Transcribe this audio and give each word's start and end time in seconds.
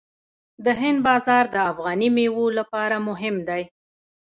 د 0.65 0.67
هند 0.81 0.99
بازار 1.07 1.43
د 1.53 1.55
افغاني 1.71 2.09
میوو 2.15 2.45
لپاره 2.59 2.95
مهم 3.09 3.35
دی. 3.47 3.63